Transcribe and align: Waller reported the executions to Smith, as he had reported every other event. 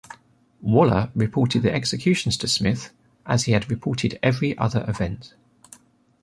Waller 0.63 1.11
reported 1.13 1.61
the 1.61 1.71
executions 1.71 2.35
to 2.37 2.47
Smith, 2.47 2.91
as 3.27 3.43
he 3.43 3.51
had 3.51 3.69
reported 3.69 4.17
every 4.23 4.57
other 4.57 4.83
event. 4.89 5.35